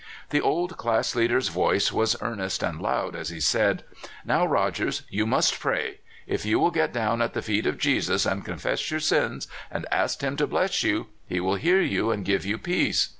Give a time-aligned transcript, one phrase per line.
[0.31, 5.03] The old class leader's voice was earnest and loud, as he said: '* Now, Rogers,
[5.11, 5.99] you must pray.
[6.25, 9.85] If you will get down at the feet of Jesus, and confess your sins, and
[9.91, 13.09] ask him to bless you, he will hear you, and give you peace.